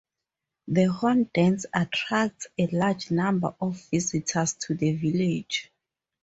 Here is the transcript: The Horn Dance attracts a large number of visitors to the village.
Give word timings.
The 0.67 0.85
Horn 0.85 1.29
Dance 1.31 1.67
attracts 1.71 2.47
a 2.57 2.65
large 2.75 3.11
number 3.11 3.53
of 3.61 3.79
visitors 3.91 4.53
to 4.55 4.73
the 4.73 4.93
village. 4.95 5.71